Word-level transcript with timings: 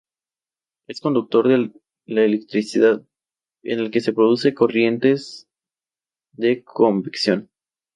Es 0.87 0.99
conductor 0.99 1.47
de 1.47 1.71
la 2.07 2.23
electricidad, 2.23 3.05
en 3.61 3.77
el 3.79 3.91
que 3.91 4.01
se 4.01 4.13
produce 4.13 4.55
corrientes 4.55 5.47
de 6.31 6.63
convección. 6.63 7.51